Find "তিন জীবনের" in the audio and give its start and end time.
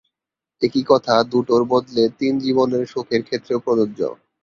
2.19-2.83